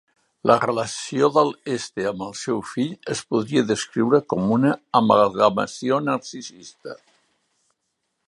[0.51, 6.97] La relació de l'Else amb el seu fill es podria descriure com una "amalgamació narcisista".